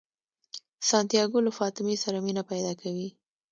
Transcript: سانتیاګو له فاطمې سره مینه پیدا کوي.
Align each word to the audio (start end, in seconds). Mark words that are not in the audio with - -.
سانتیاګو 0.89 1.39
له 1.45 1.51
فاطمې 1.59 1.95
سره 2.03 2.17
مینه 2.25 2.43
پیدا 2.51 2.73
کوي. 2.81 3.07